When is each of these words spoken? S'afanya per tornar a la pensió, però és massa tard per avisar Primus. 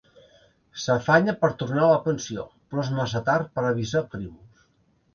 S'afanya 0.83 1.35
per 1.43 1.51
tornar 1.61 1.85
a 1.85 1.91
la 1.93 2.01
pensió, 2.07 2.49
però 2.73 2.89
és 2.89 2.93
massa 3.03 3.25
tard 3.31 3.55
per 3.61 3.71
avisar 3.75 4.07
Primus. 4.17 4.69